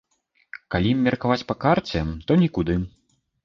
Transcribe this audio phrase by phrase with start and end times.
[0.75, 2.83] Калі меркаваць па карце, то нікуды.